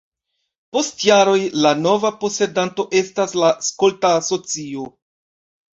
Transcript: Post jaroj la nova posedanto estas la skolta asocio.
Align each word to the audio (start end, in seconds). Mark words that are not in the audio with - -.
Post 0.77 1.03
jaroj 1.07 1.35
la 1.67 1.75
nova 1.83 2.13
posedanto 2.25 2.89
estas 3.03 3.39
la 3.45 3.53
skolta 3.71 4.17
asocio. 4.25 4.93